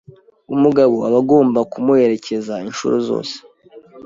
[0.55, 3.35] umugabo aba agomba kumuherekeza inshuro zose